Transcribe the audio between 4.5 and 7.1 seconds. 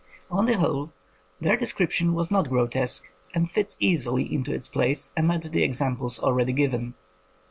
its place amid the examples already given.